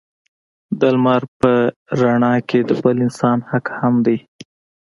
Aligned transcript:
د 0.79 0.81
لمر 0.95 1.21
په 1.39 1.51
رڼا 1.99 2.35
کې 2.49 2.59
د 2.69 2.71
بل 2.83 2.97
انسان 3.05 3.37
حق 3.49 3.65
هم 3.79 3.95
دی. 4.05 4.17